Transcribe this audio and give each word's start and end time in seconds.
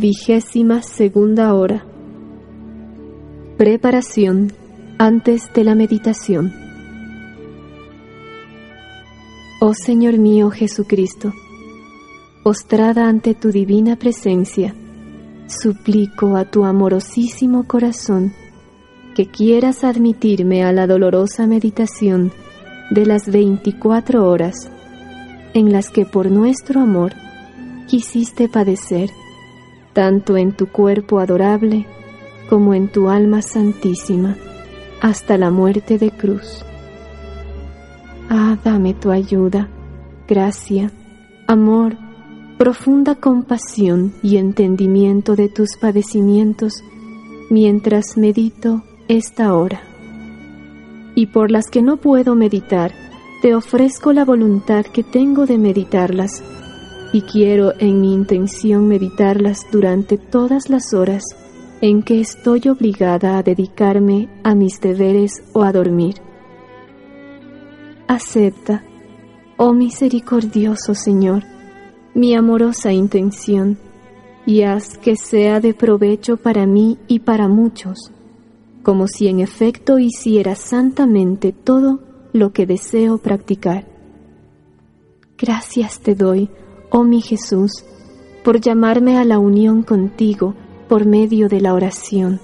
Vigésima 0.00 0.80
segunda 0.80 1.54
hora. 1.54 1.84
Preparación 3.56 4.52
antes 4.96 5.52
de 5.52 5.64
la 5.64 5.74
meditación. 5.74 6.54
Oh 9.60 9.74
Señor 9.74 10.18
mío 10.18 10.50
Jesucristo, 10.50 11.32
postrada 12.44 13.08
ante 13.08 13.34
tu 13.34 13.50
divina 13.50 13.96
presencia, 13.96 14.72
suplico 15.48 16.36
a 16.36 16.44
tu 16.44 16.64
amorosísimo 16.64 17.66
corazón 17.66 18.32
que 19.16 19.26
quieras 19.26 19.82
admitirme 19.82 20.62
a 20.62 20.70
la 20.70 20.86
dolorosa 20.86 21.48
meditación 21.48 22.30
de 22.92 23.04
las 23.04 23.26
veinticuatro 23.32 24.28
horas 24.30 24.70
en 25.54 25.72
las 25.72 25.90
que 25.90 26.06
por 26.06 26.30
nuestro 26.30 26.82
amor 26.82 27.14
quisiste 27.88 28.48
padecer, 28.48 29.10
tanto 29.98 30.36
en 30.36 30.52
tu 30.52 30.68
cuerpo 30.68 31.18
adorable 31.18 31.84
como 32.48 32.72
en 32.72 32.86
tu 32.86 33.08
alma 33.08 33.42
santísima, 33.42 34.36
hasta 35.00 35.36
la 35.36 35.50
muerte 35.50 35.98
de 35.98 36.12
cruz. 36.12 36.64
Ah, 38.30 38.56
dame 38.62 38.94
tu 38.94 39.10
ayuda, 39.10 39.68
gracia, 40.28 40.92
amor, 41.48 41.96
profunda 42.58 43.16
compasión 43.16 44.12
y 44.22 44.36
entendimiento 44.36 45.34
de 45.34 45.48
tus 45.48 45.76
padecimientos 45.76 46.84
mientras 47.50 48.16
medito 48.16 48.84
esta 49.08 49.52
hora. 49.52 49.80
Y 51.16 51.26
por 51.26 51.50
las 51.50 51.66
que 51.70 51.82
no 51.82 51.96
puedo 51.96 52.36
meditar, 52.36 52.92
te 53.42 53.52
ofrezco 53.56 54.12
la 54.12 54.24
voluntad 54.24 54.86
que 54.86 55.02
tengo 55.02 55.44
de 55.44 55.58
meditarlas, 55.58 56.44
y 57.12 57.22
quiero 57.22 57.72
en 57.78 58.00
mi 58.00 58.12
intención 58.12 58.86
meditarlas 58.86 59.66
durante 59.70 60.18
todas 60.18 60.68
las 60.68 60.92
horas 60.92 61.24
en 61.80 62.02
que 62.02 62.20
estoy 62.20 62.68
obligada 62.68 63.38
a 63.38 63.42
dedicarme 63.42 64.28
a 64.42 64.54
mis 64.54 64.80
deberes 64.80 65.42
o 65.52 65.62
a 65.62 65.72
dormir. 65.72 66.16
Acepta, 68.08 68.82
oh 69.56 69.72
misericordioso 69.72 70.94
Señor, 70.94 71.44
mi 72.14 72.34
amorosa 72.34 72.92
intención, 72.92 73.78
y 74.46 74.62
haz 74.62 74.96
que 74.96 75.14
sea 75.16 75.60
de 75.60 75.74
provecho 75.74 76.38
para 76.38 76.66
mí 76.66 76.98
y 77.06 77.20
para 77.20 77.48
muchos, 77.48 78.10
como 78.82 79.06
si 79.06 79.28
en 79.28 79.40
efecto 79.40 79.98
hiciera 79.98 80.54
santamente 80.54 81.52
todo 81.52 82.00
lo 82.32 82.52
que 82.52 82.66
deseo 82.66 83.18
practicar. 83.18 83.86
Gracias 85.36 86.00
te 86.00 86.14
doy, 86.14 86.50
oh 86.90 87.04
mi 87.04 87.20
Jesús, 87.20 87.84
por 88.44 88.60
llamarme 88.60 89.18
a 89.18 89.24
la 89.24 89.38
unión 89.38 89.82
contigo 89.82 90.54
por 90.88 91.04
medio 91.04 91.48
de 91.48 91.60
la 91.60 91.74
oración. 91.74 92.40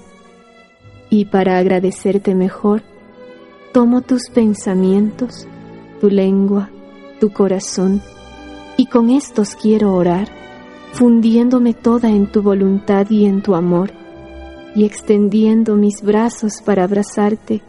Y 1.09 1.25
para 1.25 1.57
agradecerte 1.57 2.35
mejor, 2.35 2.83
tomo 3.73 4.01
tus 4.01 4.29
pensamientos, 4.29 5.47
tu 5.99 6.09
lengua, 6.09 6.69
tu 7.19 7.31
corazón, 7.31 8.01
y 8.77 8.87
con 8.87 9.09
estos 9.09 9.55
quiero 9.55 9.93
orar, 9.93 10.29
fundiéndome 10.93 11.73
toda 11.73 12.09
en 12.09 12.31
tu 12.31 12.41
voluntad 12.41 13.09
y 13.09 13.25
en 13.25 13.41
tu 13.41 13.55
amor, 13.55 13.91
y 14.75 14.85
extendiendo 14.85 15.75
mis 15.75 16.01
brazos 16.01 16.61
para 16.63 16.83
abrazarte 16.83 17.61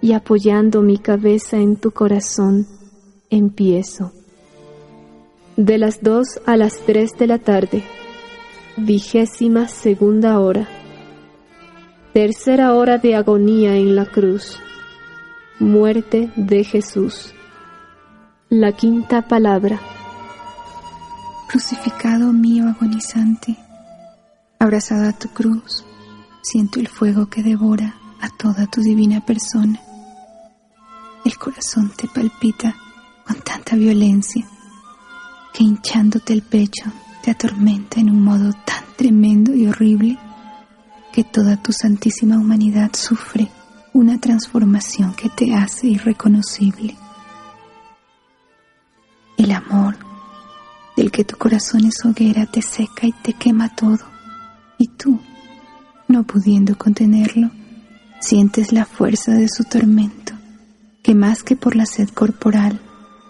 y 0.00 0.12
apoyando 0.12 0.82
mi 0.82 0.98
cabeza 0.98 1.56
en 1.56 1.76
tu 1.76 1.90
corazón, 1.90 2.66
empiezo. 3.30 4.12
De 5.58 5.76
las 5.76 6.04
dos 6.04 6.40
a 6.46 6.56
las 6.56 6.78
tres 6.86 7.10
de 7.18 7.26
la 7.26 7.38
tarde, 7.38 7.82
vigésima 8.76 9.66
segunda 9.66 10.38
hora, 10.38 10.68
tercera 12.14 12.74
hora 12.74 12.98
de 12.98 13.16
agonía 13.16 13.74
en 13.74 13.96
la 13.96 14.06
cruz, 14.06 14.60
muerte 15.58 16.30
de 16.36 16.62
Jesús. 16.62 17.34
La 18.48 18.70
quinta 18.70 19.22
palabra. 19.22 19.80
Crucificado 21.48 22.32
mío 22.32 22.68
agonizante, 22.68 23.56
abrazado 24.60 25.08
a 25.08 25.12
tu 25.12 25.28
cruz, 25.30 25.84
siento 26.40 26.78
el 26.78 26.86
fuego 26.86 27.28
que 27.28 27.42
devora 27.42 27.96
a 28.20 28.28
toda 28.28 28.68
tu 28.68 28.80
divina 28.80 29.26
persona. 29.26 29.80
El 31.24 31.36
corazón 31.36 31.90
te 31.96 32.06
palpita 32.06 32.76
con 33.26 33.40
tanta 33.40 33.74
violencia 33.74 34.46
que 35.52 35.64
hinchándote 35.64 36.32
el 36.32 36.42
pecho 36.42 36.84
te 37.22 37.30
atormenta 37.30 38.00
en 38.00 38.10
un 38.10 38.22
modo 38.22 38.52
tan 38.64 38.84
tremendo 38.96 39.54
y 39.54 39.66
horrible 39.66 40.18
que 41.12 41.24
toda 41.24 41.56
tu 41.56 41.72
santísima 41.72 42.38
humanidad 42.38 42.90
sufre 42.94 43.48
una 43.92 44.18
transformación 44.20 45.14
que 45.14 45.28
te 45.28 45.54
hace 45.54 45.88
irreconocible. 45.88 46.96
El 49.36 49.50
amor 49.52 49.96
del 50.96 51.10
que 51.10 51.24
tu 51.24 51.36
corazón 51.36 51.84
es 51.84 52.04
hoguera 52.04 52.46
te 52.46 52.62
seca 52.62 53.06
y 53.06 53.12
te 53.12 53.32
quema 53.32 53.74
todo, 53.74 54.04
y 54.78 54.88
tú, 54.88 55.20
no 56.08 56.24
pudiendo 56.24 56.76
contenerlo, 56.76 57.50
sientes 58.20 58.72
la 58.72 58.84
fuerza 58.84 59.32
de 59.32 59.48
su 59.48 59.64
tormento 59.64 60.34
que 61.02 61.14
más 61.14 61.42
que 61.42 61.56
por 61.56 61.74
la 61.74 61.86
sed 61.86 62.08
corporal, 62.10 62.80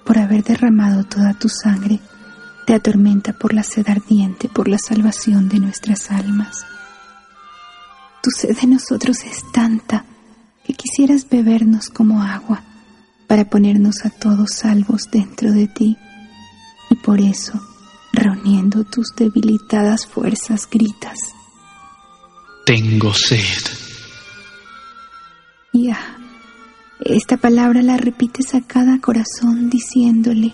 por 0.05 0.19
haber 0.19 0.43
derramado 0.43 1.05
toda 1.05 1.35
tu 1.35 1.49
sangre, 1.49 2.01
te 2.69 2.75
atormenta 2.75 3.33
por 3.33 3.55
la 3.55 3.63
sed 3.63 3.89
ardiente, 3.89 4.47
por 4.47 4.69
la 4.69 4.77
salvación 4.77 5.49
de 5.49 5.59
nuestras 5.59 6.11
almas. 6.11 6.67
Tu 8.23 8.29
sed 8.31 8.59
de 8.61 8.67
nosotros 8.67 9.25
es 9.25 9.43
tanta 9.55 10.05
que 10.67 10.75
quisieras 10.75 11.27
bebernos 11.27 11.89
como 11.89 12.21
agua 12.21 12.63
para 13.27 13.49
ponernos 13.49 14.05
a 14.05 14.11
todos 14.11 14.51
salvos 14.53 15.05
dentro 15.11 15.51
de 15.51 15.67
ti. 15.67 15.97
Y 16.91 16.97
por 16.97 17.23
eso, 17.23 17.59
reuniendo 18.13 18.85
tus 18.85 19.15
debilitadas 19.17 20.07
fuerzas, 20.07 20.69
gritas, 20.71 21.17
Tengo 22.67 23.15
sed. 23.15 23.65
Ya 25.73 25.99
esta 27.01 27.39
palabra 27.39 27.81
la 27.81 27.97
repites 27.97 28.55
a 28.55 28.61
cada 28.61 29.01
corazón 29.01 29.71
diciéndole, 29.71 30.53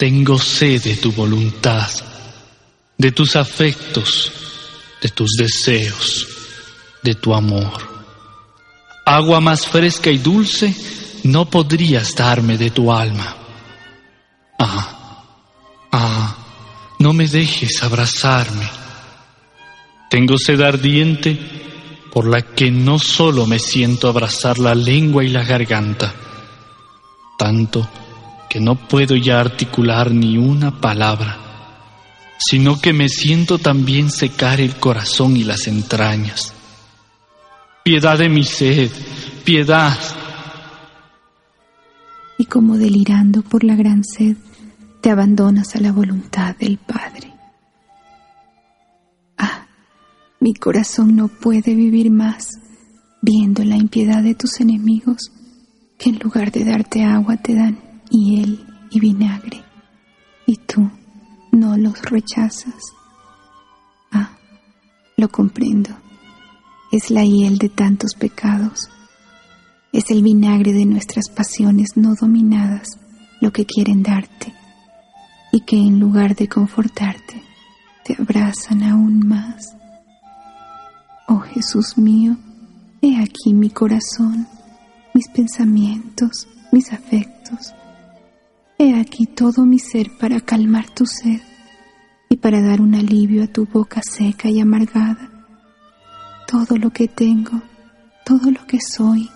Tengo 0.00 0.38
sed 0.38 0.82
de 0.82 0.96
tu 0.96 1.12
voluntad, 1.12 1.86
de 2.96 3.12
tus 3.12 3.36
afectos, 3.36 4.32
de 5.02 5.10
tus 5.10 5.32
deseos, 5.36 6.26
de 7.02 7.14
tu 7.16 7.34
amor. 7.34 7.86
Agua 9.04 9.40
más 9.40 9.66
fresca 9.66 10.10
y 10.10 10.16
dulce 10.16 10.74
no 11.24 11.50
podrías 11.50 12.14
darme 12.14 12.56
de 12.56 12.70
tu 12.70 12.90
alma. 12.90 13.36
Ah, 14.58 15.26
ah, 15.92 16.36
no 16.98 17.12
me 17.12 17.28
dejes 17.28 17.82
abrazarme. 17.82 18.66
Tengo 20.08 20.38
sed 20.38 20.62
ardiente 20.62 21.38
por 22.10 22.26
la 22.26 22.40
que 22.40 22.70
no 22.70 22.98
solo 22.98 23.44
me 23.44 23.58
siento 23.58 24.08
abrazar 24.08 24.58
la 24.58 24.74
lengua 24.74 25.22
y 25.24 25.28
la 25.28 25.44
garganta, 25.44 26.14
tanto 27.36 27.86
que 28.50 28.60
no 28.60 28.74
puedo 28.74 29.14
ya 29.14 29.38
articular 29.38 30.10
ni 30.10 30.36
una 30.36 30.80
palabra, 30.80 31.38
sino 32.36 32.80
que 32.80 32.92
me 32.92 33.08
siento 33.08 33.58
también 33.58 34.10
secar 34.10 34.60
el 34.60 34.74
corazón 34.74 35.36
y 35.36 35.44
las 35.44 35.68
entrañas. 35.68 36.52
Piedad 37.84 38.18
de 38.18 38.28
mi 38.28 38.42
sed, 38.42 38.90
piedad. 39.44 39.96
Y 42.38 42.46
como 42.46 42.76
delirando 42.76 43.42
por 43.42 43.62
la 43.62 43.76
gran 43.76 44.02
sed, 44.02 44.36
te 45.00 45.10
abandonas 45.10 45.76
a 45.76 45.80
la 45.80 45.92
voluntad 45.92 46.56
del 46.56 46.76
Padre. 46.76 47.32
Mi 50.40 50.54
corazón 50.54 51.14
no 51.14 51.28
puede 51.28 51.74
vivir 51.74 52.10
más 52.10 52.58
viendo 53.20 53.62
la 53.62 53.76
impiedad 53.76 54.22
de 54.22 54.34
tus 54.34 54.58
enemigos, 54.60 55.30
que 55.98 56.08
en 56.08 56.18
lugar 56.18 56.50
de 56.50 56.64
darte 56.64 57.04
agua 57.04 57.36
te 57.36 57.54
dan 57.54 57.89
hiel 58.10 58.66
y 58.90 59.00
vinagre, 59.00 59.62
y 60.46 60.56
tú 60.56 60.90
no 61.52 61.76
los 61.76 62.02
rechazas. 62.02 62.92
Ah, 64.12 64.36
lo 65.16 65.28
comprendo. 65.28 65.90
Es 66.92 67.10
la 67.10 67.24
hiel 67.24 67.58
de 67.58 67.68
tantos 67.68 68.14
pecados. 68.14 68.90
Es 69.92 70.10
el 70.10 70.22
vinagre 70.22 70.72
de 70.72 70.84
nuestras 70.84 71.28
pasiones 71.28 71.96
no 71.96 72.14
dominadas 72.14 72.98
lo 73.40 73.52
que 73.52 73.64
quieren 73.64 74.02
darte 74.02 74.52
y 75.52 75.60
que 75.60 75.76
en 75.76 75.98
lugar 75.98 76.36
de 76.36 76.48
confortarte, 76.48 77.42
te 78.04 78.16
abrazan 78.20 78.82
aún 78.82 79.26
más. 79.26 79.76
Oh 81.26 81.40
Jesús 81.40 81.96
mío, 81.98 82.36
he 83.02 83.16
aquí 83.20 83.52
mi 83.52 83.70
corazón, 83.70 84.46
mis 85.14 85.28
pensamientos, 85.28 86.48
mis 86.72 86.92
afectos. 86.92 87.74
He 88.82 88.98
aquí 88.98 89.26
todo 89.26 89.66
mi 89.66 89.78
ser 89.78 90.10
para 90.16 90.40
calmar 90.40 90.88
tu 90.88 91.04
sed, 91.04 91.42
y 92.30 92.38
para 92.38 92.62
dar 92.62 92.80
un 92.80 92.94
alivio 92.94 93.44
a 93.44 93.46
tu 93.46 93.66
boca 93.66 94.00
seca 94.02 94.48
y 94.48 94.58
amargada. 94.58 95.44
Todo 96.46 96.78
lo 96.78 96.88
que 96.88 97.06
tengo, 97.06 97.60
todo 98.24 98.50
lo 98.50 98.66
que 98.66 98.78
soy, 98.80 99.28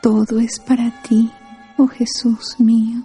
todo 0.00 0.38
es 0.38 0.60
para 0.60 1.02
ti, 1.02 1.28
oh 1.76 1.88
Jesús 1.88 2.54
mío. 2.60 3.02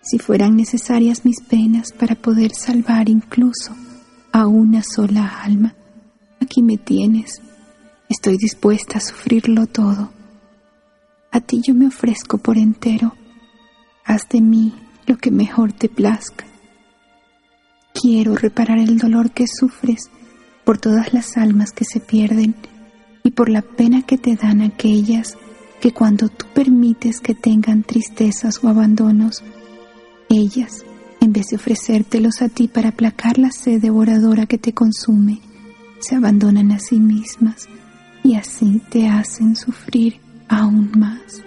Si 0.00 0.20
fueran 0.20 0.54
necesarias 0.54 1.24
mis 1.24 1.40
penas 1.40 1.90
para 1.90 2.14
poder 2.14 2.54
salvar 2.54 3.08
incluso 3.08 3.74
a 4.30 4.46
una 4.46 4.84
sola 4.84 5.42
alma, 5.42 5.74
aquí 6.40 6.62
me 6.62 6.76
tienes. 6.76 7.42
Estoy 8.08 8.36
dispuesta 8.36 8.98
a 8.98 9.00
sufrirlo 9.00 9.66
todo. 9.66 10.12
A 11.32 11.40
ti 11.40 11.60
yo 11.66 11.74
me 11.74 11.88
ofrezco 11.88 12.38
por 12.38 12.56
entero. 12.58 13.12
Haz 14.06 14.28
de 14.28 14.40
mí 14.40 14.72
lo 15.06 15.18
que 15.18 15.32
mejor 15.32 15.72
te 15.72 15.88
plazca. 15.88 16.44
Quiero 17.92 18.36
reparar 18.36 18.78
el 18.78 18.98
dolor 18.98 19.32
que 19.32 19.46
sufres 19.48 20.10
por 20.64 20.78
todas 20.78 21.12
las 21.12 21.36
almas 21.36 21.72
que 21.72 21.84
se 21.84 21.98
pierden 21.98 22.54
y 23.24 23.32
por 23.32 23.48
la 23.48 23.62
pena 23.62 24.02
que 24.02 24.16
te 24.16 24.36
dan 24.36 24.60
aquellas 24.62 25.36
que 25.80 25.92
cuando 25.92 26.28
tú 26.28 26.46
permites 26.54 27.18
que 27.18 27.34
tengan 27.34 27.82
tristezas 27.82 28.62
o 28.62 28.68
abandonos, 28.68 29.42
ellas, 30.28 30.84
en 31.20 31.32
vez 31.32 31.48
de 31.48 31.56
ofrecértelos 31.56 32.42
a 32.42 32.48
ti 32.48 32.68
para 32.68 32.90
aplacar 32.90 33.38
la 33.38 33.50
sed 33.50 33.82
devoradora 33.82 34.46
que 34.46 34.58
te 34.58 34.72
consume, 34.72 35.40
se 35.98 36.14
abandonan 36.14 36.70
a 36.70 36.78
sí 36.78 37.00
mismas 37.00 37.68
y 38.22 38.36
así 38.36 38.80
te 38.88 39.08
hacen 39.08 39.56
sufrir 39.56 40.20
aún 40.48 40.92
más. 40.96 41.42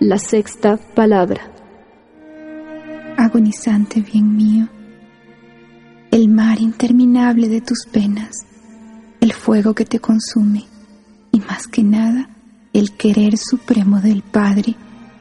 La 0.00 0.16
sexta 0.16 0.76
palabra. 0.76 1.50
Agonizante 3.16 4.00
bien 4.00 4.36
mío, 4.36 4.68
el 6.12 6.28
mar 6.28 6.60
interminable 6.60 7.48
de 7.48 7.60
tus 7.60 7.84
penas, 7.90 8.30
el 9.20 9.32
fuego 9.32 9.74
que 9.74 9.84
te 9.84 9.98
consume 9.98 10.66
y 11.32 11.40
más 11.40 11.66
que 11.66 11.82
nada 11.82 12.30
el 12.72 12.92
querer 12.92 13.36
supremo 13.36 14.00
del 14.00 14.22
Padre 14.22 14.76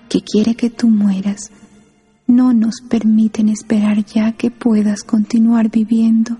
que 0.09 0.21
quiere 0.21 0.53
que 0.53 0.69
tú 0.69 0.89
mueras, 0.89 1.49
no 2.27 2.53
nos 2.53 2.81
permiten 2.87 3.49
esperar 3.49 4.05
ya 4.05 4.33
que 4.33 4.51
puedas 4.51 5.01
continuar 5.01 5.71
viviendo. 5.71 6.37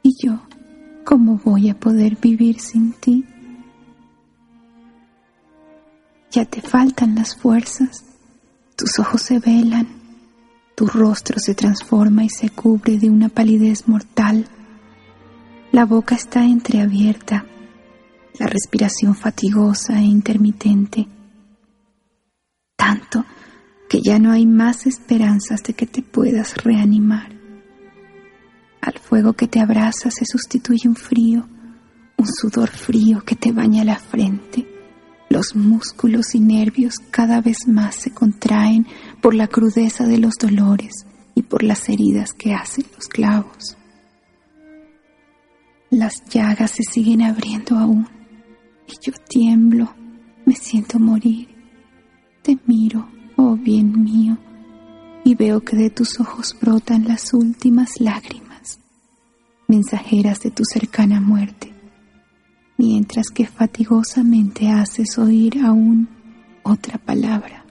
¿Y 0.00 0.14
yo 0.24 0.42
cómo 1.04 1.40
voy 1.44 1.70
a 1.70 1.74
poder 1.74 2.18
vivir 2.22 2.60
sin 2.60 2.92
ti? 2.92 3.24
Ya 6.36 6.44
te 6.44 6.60
faltan 6.60 7.14
las 7.14 7.34
fuerzas, 7.34 8.04
tus 8.76 8.98
ojos 8.98 9.22
se 9.22 9.38
velan, 9.38 9.88
tu 10.74 10.86
rostro 10.86 11.38
se 11.38 11.54
transforma 11.54 12.24
y 12.24 12.28
se 12.28 12.50
cubre 12.50 12.98
de 12.98 13.08
una 13.08 13.30
palidez 13.30 13.88
mortal, 13.88 14.46
la 15.72 15.86
boca 15.86 16.14
está 16.14 16.44
entreabierta, 16.44 17.46
la 18.38 18.48
respiración 18.48 19.14
fatigosa 19.14 19.98
e 19.98 20.02
intermitente, 20.02 21.08
tanto 22.76 23.24
que 23.88 24.02
ya 24.02 24.18
no 24.18 24.30
hay 24.30 24.44
más 24.44 24.86
esperanzas 24.86 25.62
de 25.62 25.72
que 25.72 25.86
te 25.86 26.02
puedas 26.02 26.62
reanimar. 26.62 27.34
Al 28.82 28.98
fuego 28.98 29.32
que 29.32 29.48
te 29.48 29.58
abraza 29.58 30.10
se 30.10 30.26
sustituye 30.26 30.86
un 30.86 30.96
frío, 30.96 31.48
un 32.18 32.26
sudor 32.26 32.68
frío 32.68 33.24
que 33.24 33.36
te 33.36 33.52
baña 33.52 33.84
la 33.84 33.96
frente. 33.96 34.75
Los 35.28 35.56
músculos 35.56 36.34
y 36.34 36.40
nervios 36.40 36.98
cada 37.10 37.40
vez 37.40 37.66
más 37.66 37.96
se 37.96 38.12
contraen 38.12 38.86
por 39.20 39.34
la 39.34 39.48
crudeza 39.48 40.04
de 40.06 40.18
los 40.18 40.34
dolores 40.34 41.06
y 41.34 41.42
por 41.42 41.62
las 41.62 41.88
heridas 41.88 42.32
que 42.32 42.54
hacen 42.54 42.84
los 42.94 43.08
clavos. 43.08 43.76
Las 45.90 46.24
llagas 46.26 46.72
se 46.72 46.82
siguen 46.82 47.22
abriendo 47.22 47.76
aún 47.76 48.08
y 48.86 48.92
yo 49.04 49.12
tiemblo, 49.28 49.94
me 50.44 50.54
siento 50.54 50.98
morir. 50.98 51.48
Te 52.42 52.56
miro, 52.66 53.08
oh 53.36 53.56
bien 53.56 54.02
mío, 54.02 54.38
y 55.24 55.34
veo 55.34 55.60
que 55.60 55.76
de 55.76 55.90
tus 55.90 56.20
ojos 56.20 56.56
brotan 56.60 57.08
las 57.08 57.34
últimas 57.34 58.00
lágrimas, 58.00 58.78
mensajeras 59.66 60.40
de 60.40 60.52
tu 60.52 60.64
cercana 60.64 61.20
muerte, 61.20 61.72
mientras 62.76 63.28
que 63.28 63.46
fatigosamente 63.46 64.68
haces 64.68 65.18
oír 65.18 65.58
aún 65.64 66.08
otra 66.62 66.98
palabra. 66.98 67.64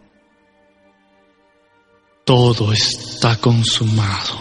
Todo 2.24 2.72
está 2.72 3.40
consumado. 3.40 4.34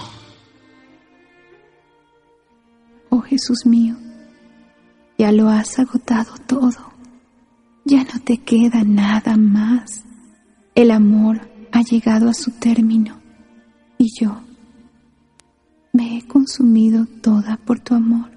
Oh 3.10 3.20
Jesús 3.20 3.66
mío, 3.66 3.96
ya 5.18 5.32
lo 5.32 5.48
has 5.48 5.78
agotado 5.78 6.34
todo, 6.46 6.92
ya 7.84 8.02
no 8.04 8.20
te 8.24 8.38
queda 8.38 8.82
nada 8.84 9.36
más. 9.36 10.02
El 10.74 10.90
amor 10.90 11.48
ha 11.72 11.82
llegado 11.82 12.28
a 12.28 12.34
su 12.34 12.50
término 12.52 13.20
y 13.98 14.06
yo 14.18 14.40
me 15.92 16.18
he 16.18 16.26
consumido 16.26 17.06
toda 17.22 17.56
por 17.58 17.78
tu 17.80 17.94
amor. 17.94 18.33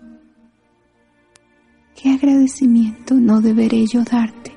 ¿Qué 2.00 2.12
agradecimiento 2.12 3.16
no 3.16 3.42
deberé 3.42 3.88
yo 3.88 4.04
darte? 4.04 4.56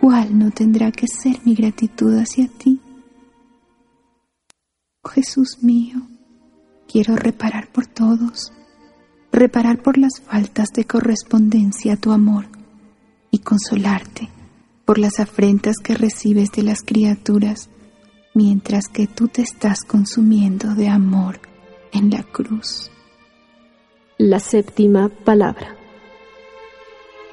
¿Cuál 0.00 0.38
no 0.38 0.50
tendrá 0.50 0.90
que 0.90 1.06
ser 1.06 1.38
mi 1.44 1.54
gratitud 1.54 2.16
hacia 2.16 2.48
ti? 2.48 2.80
Oh 5.02 5.08
Jesús 5.10 5.58
mío, 5.62 6.00
quiero 6.90 7.14
reparar 7.14 7.68
por 7.68 7.86
todos, 7.86 8.54
reparar 9.32 9.82
por 9.82 9.98
las 9.98 10.22
faltas 10.22 10.70
de 10.74 10.86
correspondencia 10.86 11.92
a 11.92 11.96
tu 11.96 12.10
amor 12.10 12.46
y 13.30 13.40
consolarte 13.40 14.30
por 14.86 14.96
las 14.98 15.20
afrentas 15.20 15.76
que 15.76 15.94
recibes 15.94 16.52
de 16.52 16.62
las 16.62 16.80
criaturas 16.80 17.68
mientras 18.32 18.88
que 18.88 19.06
tú 19.06 19.28
te 19.28 19.42
estás 19.42 19.82
consumiendo 19.82 20.74
de 20.74 20.88
amor 20.88 21.38
en 21.92 22.08
la 22.08 22.22
cruz. 22.22 22.90
La 24.16 24.40
séptima 24.40 25.10
palabra. 25.10 25.75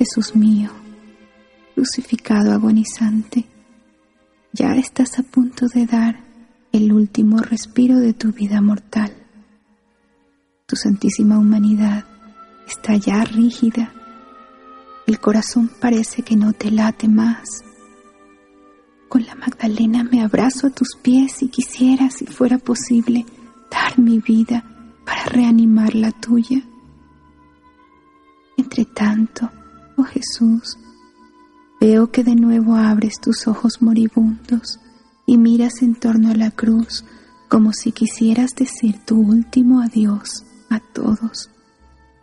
Jesús 0.03 0.35
mío, 0.35 0.69
crucificado 1.75 2.51
agonizante, 2.51 3.45
ya 4.51 4.75
estás 4.75 5.17
a 5.17 5.23
punto 5.23 5.67
de 5.69 5.85
dar 5.85 6.19
el 6.73 6.91
último 6.91 7.37
respiro 7.37 7.99
de 7.99 8.11
tu 8.11 8.33
vida 8.33 8.59
mortal. 8.59 9.13
Tu 10.65 10.75
santísima 10.75 11.39
humanidad 11.39 12.03
está 12.67 12.97
ya 12.97 13.23
rígida 13.23 13.93
el 15.07 15.19
corazón 15.21 15.71
parece 15.79 16.21
que 16.21 16.35
no 16.35 16.51
te 16.51 16.69
late 16.69 17.07
más. 17.07 17.63
Con 19.07 19.25
la 19.25 19.35
Magdalena 19.35 20.03
me 20.03 20.21
abrazo 20.21 20.67
a 20.67 20.69
tus 20.69 20.97
pies 21.01 21.43
y 21.43 21.47
quisiera, 21.47 22.09
si 22.09 22.25
fuera 22.25 22.57
posible, 22.57 23.25
dar 23.71 23.97
mi 23.99 24.19
vida 24.19 24.65
para 25.05 25.23
reanimar 25.25 25.95
la 25.95 26.11
tuya. 26.11 26.61
Entre 28.57 28.83
tanto, 28.83 29.49
oh 29.97 30.03
Jesús, 30.03 30.77
veo 31.79 32.11
que 32.11 32.23
de 32.23 32.35
nuevo 32.35 32.75
abres 32.75 33.19
tus 33.21 33.47
ojos 33.47 33.81
moribundos 33.81 34.79
y 35.25 35.37
miras 35.37 35.81
en 35.81 35.95
torno 35.95 36.31
a 36.31 36.35
la 36.35 36.51
cruz 36.51 37.03
como 37.47 37.71
si 37.71 37.91
quisieras 37.91 38.51
decir 38.55 38.99
tu 39.05 39.19
último 39.19 39.81
adiós 39.81 40.43
a 40.69 40.79
todos. 40.79 41.49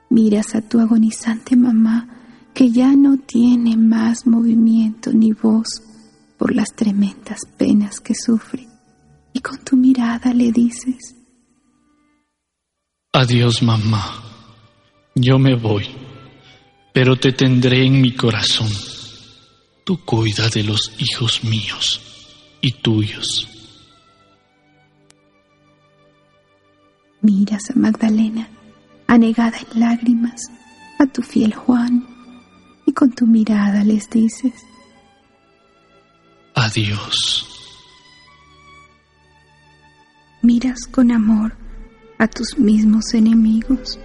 Miras 0.08 0.54
a 0.56 0.60
tu 0.60 0.80
agonizante 0.80 1.54
mamá 1.56 2.08
que 2.52 2.70
ya 2.70 2.96
no 2.96 3.16
tiene 3.16 3.76
más 3.76 4.26
movimiento 4.26 5.12
ni 5.12 5.32
voz 5.32 5.82
por 6.36 6.54
las 6.54 6.72
tremendas 6.74 7.40
penas 7.56 8.00
que 8.00 8.14
sufre, 8.14 8.66
y 9.32 9.40
con 9.40 9.58
tu 9.58 9.76
mirada 9.76 10.32
le 10.32 10.50
dices, 10.50 11.14
Adiós 13.12 13.62
mamá, 13.62 14.04
yo 15.14 15.38
me 15.38 15.54
voy, 15.54 15.84
pero 17.00 17.16
te 17.16 17.32
tendré 17.32 17.86
en 17.86 17.98
mi 17.98 18.12
corazón. 18.12 18.68
Tú 19.84 20.04
cuida 20.04 20.50
de 20.50 20.62
los 20.62 20.92
hijos 20.98 21.42
míos 21.44 21.98
y 22.60 22.72
tuyos. 22.72 23.48
Miras 27.22 27.70
a 27.70 27.78
Magdalena, 27.78 28.50
anegada 29.06 29.56
en 29.60 29.80
lágrimas, 29.80 30.42
a 30.98 31.06
tu 31.06 31.22
fiel 31.22 31.54
Juan, 31.54 32.06
y 32.84 32.92
con 32.92 33.10
tu 33.12 33.26
mirada 33.26 33.82
les 33.82 34.10
dices, 34.10 34.52
Adiós. 36.54 37.46
Miras 40.42 40.86
con 40.90 41.12
amor 41.12 41.56
a 42.18 42.28
tus 42.28 42.58
mismos 42.58 43.14
enemigos. 43.14 43.98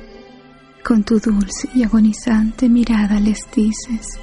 Con 0.86 1.04
tu 1.04 1.20
dulce 1.20 1.68
y 1.74 1.84
agonizante 1.84 2.70
mirada 2.70 3.20
les 3.20 3.40
dices, 3.52 4.20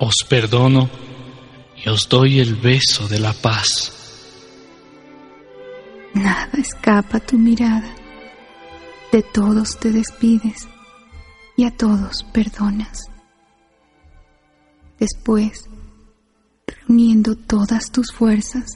Os 0.00 0.14
perdono 0.28 0.90
y 1.76 1.88
os 1.88 2.08
doy 2.08 2.40
el 2.40 2.56
beso 2.56 3.06
de 3.06 3.20
la 3.20 3.32
paz. 3.32 3.92
Nada 6.12 6.50
escapa 6.54 7.20
tu 7.20 7.38
mirada. 7.38 7.94
De 9.12 9.22
todos 9.22 9.78
te 9.78 9.92
despides 9.92 10.66
y 11.56 11.64
a 11.64 11.70
todos 11.70 12.24
perdonas. 12.32 12.98
Después, 14.98 15.68
reuniendo 16.66 17.36
todas 17.36 17.92
tus 17.92 18.12
fuerzas 18.12 18.66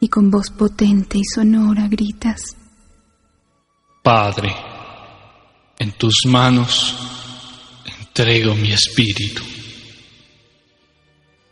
y 0.00 0.08
con 0.08 0.28
voz 0.32 0.50
potente 0.50 1.18
y 1.18 1.24
sonora 1.24 1.86
gritas, 1.86 2.56
Padre, 4.02 4.56
en 5.80 5.92
tus 5.92 6.26
manos 6.26 6.94
entrego 8.00 8.54
mi 8.54 8.70
espíritu. 8.70 9.42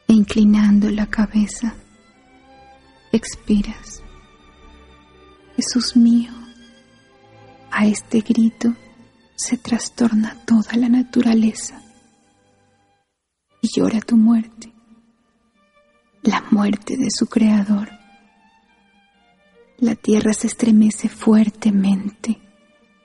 E 0.07 0.13
inclinando 0.13 0.91
la 0.91 1.07
cabeza, 1.07 1.75
expiras. 3.11 4.03
Jesús 5.57 5.97
mío, 5.97 6.31
a 7.71 7.87
este 7.87 8.21
grito 8.21 8.75
se 9.35 9.57
trastorna 9.57 10.37
toda 10.45 10.77
la 10.77 10.91
naturaleza 10.91 11.83
y 13.63 13.69
llora 13.75 14.01
tu 14.01 14.17
muerte, 14.17 14.75
la 16.23 16.45
muerte 16.51 16.99
de 16.99 17.09
su 17.11 17.27
creador. 17.29 17.89
La 19.79 19.95
tierra 19.95 20.35
se 20.35 20.49
estremece 20.49 21.09
fuertemente 21.09 22.48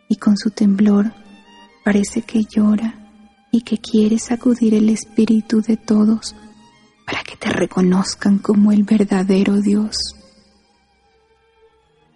y 0.07 0.17
con 0.17 0.38
su 0.38 0.51
temblor 0.51 1.12
parece 1.83 2.22
que 2.22 2.43
llora 2.43 3.03
y 3.51 3.62
que 3.62 3.77
quiere 3.77 4.17
sacudir 4.17 4.74
el 4.74 4.89
espíritu 4.89 5.62
de 5.62 5.77
todos 5.77 6.36
para 7.05 7.24
que 7.24 7.36
te 7.36 7.50
reconozcan 7.50 8.39
como 8.39 8.72
el 8.72 8.83
verdadero 8.83 9.62
Dios. 9.62 9.95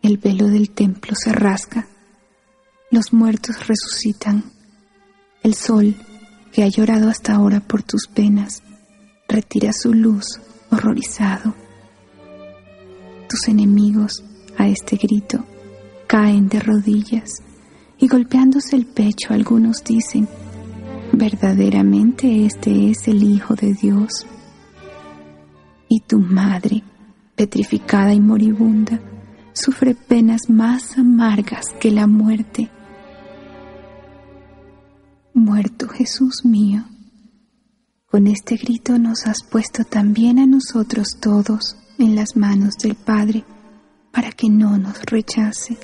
El 0.01 0.17
velo 0.17 0.47
del 0.47 0.71
templo 0.71 1.13
se 1.15 1.31
rasga, 1.33 1.87
los 2.89 3.13
muertos 3.13 3.67
resucitan, 3.67 4.43
el 5.43 5.53
sol, 5.53 5.95
que 6.51 6.63
ha 6.63 6.67
llorado 6.67 7.09
hasta 7.09 7.35
ahora 7.35 7.59
por 7.59 7.83
tus 7.83 8.07
penas, 8.07 8.63
retira 9.27 9.73
su 9.73 9.93
luz 9.93 10.39
horrorizado. 10.71 11.53
Tus 13.29 13.47
enemigos, 13.47 14.23
a 14.57 14.67
este 14.67 14.95
grito, 14.95 15.45
caen 16.07 16.47
de 16.47 16.59
rodillas 16.61 17.43
y 17.99 18.07
golpeándose 18.07 18.75
el 18.75 18.85
pecho 18.85 19.33
algunos 19.33 19.83
dicen, 19.83 20.27
verdaderamente 21.13 22.45
este 22.45 22.91
es 22.91 23.07
el 23.07 23.23
Hijo 23.23 23.55
de 23.55 23.73
Dios. 23.73 24.25
Y 25.89 26.01
tu 26.01 26.19
madre, 26.19 26.83
petrificada 27.35 28.13
y 28.13 28.19
moribunda, 28.19 28.99
sufre 29.53 29.95
penas 29.95 30.49
más 30.49 30.97
amargas 30.97 31.67
que 31.79 31.91
la 31.91 32.07
muerte. 32.07 32.69
Muerto 35.33 35.87
Jesús 35.87 36.45
mío, 36.45 36.83
con 38.09 38.27
este 38.27 38.55
grito 38.55 38.97
nos 38.97 39.27
has 39.27 39.43
puesto 39.43 39.83
también 39.83 40.39
a 40.39 40.45
nosotros 40.45 41.17
todos 41.19 41.75
en 41.97 42.15
las 42.15 42.35
manos 42.35 42.75
del 42.81 42.95
Padre 42.95 43.43
para 44.11 44.31
que 44.31 44.49
no 44.49 44.77
nos 44.77 45.03
rechace. 45.05 45.77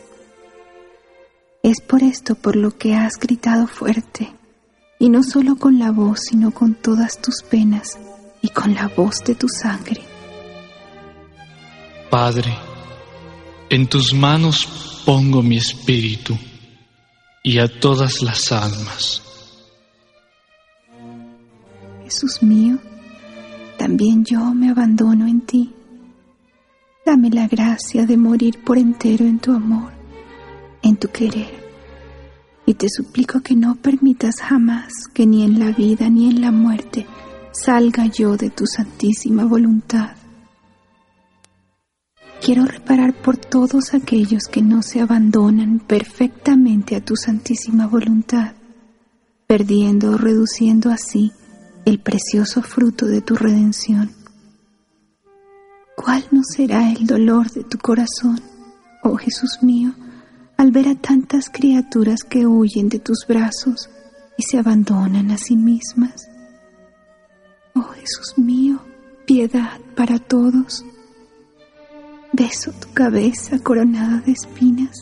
Es 1.63 1.79
por 1.79 2.03
esto 2.03 2.35
por 2.35 2.57
lo 2.57 2.77
que 2.77 2.93
has 2.93 3.17
gritado 3.17 3.67
fuerte, 3.67 4.33
y 4.99 5.07
no 5.07 5.23
solo 5.23 5.55
con 5.55 5.79
la 5.79 5.91
voz, 5.91 6.19
sino 6.29 6.51
con 6.51 6.75
todas 6.75 7.21
tus 7.21 7.41
penas 7.41 7.97
y 8.41 8.49
con 8.49 8.75
la 8.75 8.89
voz 8.89 9.19
de 9.25 9.33
tu 9.35 9.47
sangre. 9.47 10.01
Padre, 12.09 12.53
en 13.69 13.87
tus 13.87 14.13
manos 14.13 15.01
pongo 15.05 15.41
mi 15.41 15.55
espíritu 15.55 16.37
y 17.41 17.59
a 17.59 17.79
todas 17.79 18.21
las 18.21 18.51
almas. 18.51 19.21
Jesús 22.03 22.43
mío, 22.43 22.77
también 23.77 24.25
yo 24.25 24.53
me 24.53 24.69
abandono 24.69 25.27
en 25.27 25.39
ti. 25.39 25.71
Dame 27.05 27.29
la 27.29 27.47
gracia 27.47 28.05
de 28.05 28.17
morir 28.17 28.61
por 28.65 28.77
entero 28.77 29.23
en 29.23 29.39
tu 29.39 29.53
amor 29.53 30.02
en 30.83 30.97
tu 30.97 31.09
querer. 31.09 31.63
Y 32.65 32.75
te 32.75 32.87
suplico 32.89 33.41
que 33.41 33.55
no 33.55 33.75
permitas 33.75 34.41
jamás 34.41 34.91
que 35.13 35.25
ni 35.25 35.43
en 35.43 35.59
la 35.59 35.71
vida 35.71 36.09
ni 36.09 36.29
en 36.29 36.41
la 36.41 36.51
muerte 36.51 37.07
salga 37.51 38.05
yo 38.05 38.37
de 38.37 38.49
tu 38.49 38.65
santísima 38.67 39.45
voluntad. 39.45 40.11
Quiero 42.41 42.65
reparar 42.65 43.13
por 43.13 43.37
todos 43.37 43.93
aquellos 43.93 44.43
que 44.51 44.61
no 44.61 44.81
se 44.81 44.99
abandonan 44.99 45.79
perfectamente 45.79 46.95
a 46.95 47.01
tu 47.03 47.15
santísima 47.15 47.87
voluntad, 47.87 48.53
perdiendo 49.47 50.11
o 50.11 50.17
reduciendo 50.17 50.89
así 50.89 51.31
el 51.85 51.99
precioso 51.99 52.61
fruto 52.61 53.05
de 53.05 53.21
tu 53.21 53.35
redención. 53.35 54.11
¿Cuál 55.95 56.25
no 56.31 56.41
será 56.43 56.91
el 56.91 57.05
dolor 57.05 57.49
de 57.51 57.63
tu 57.63 57.77
corazón, 57.77 58.41
oh 59.03 59.15
Jesús 59.15 59.59
mío, 59.61 59.93
al 60.57 60.71
ver 60.71 60.87
a 60.87 60.95
tantas 60.95 61.49
criaturas 61.49 62.23
que 62.23 62.45
huyen 62.45 62.89
de 62.89 62.99
tus 62.99 63.25
brazos 63.27 63.89
y 64.37 64.43
se 64.43 64.57
abandonan 64.57 65.31
a 65.31 65.37
sí 65.37 65.55
mismas. 65.55 66.29
Oh 67.75 67.83
Jesús 67.83 68.37
mío, 68.37 68.79
piedad 69.25 69.79
para 69.95 70.19
todos. 70.19 70.85
Beso 72.31 72.71
tu 72.71 72.91
cabeza 72.93 73.59
coronada 73.59 74.21
de 74.21 74.31
espinas 74.31 75.01